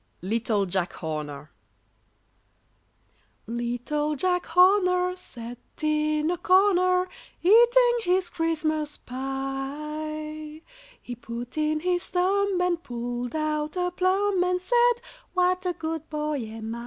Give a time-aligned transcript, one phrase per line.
[0.23, 1.51] Little Jack Horner
[3.45, 3.59] sat
[5.79, 7.07] in a corner,
[7.43, 10.63] Eating his Christmas Pie;
[10.99, 14.93] He put in his thumb, and pulled out a plum, And said,
[15.35, 16.79] "What a good boy am I!"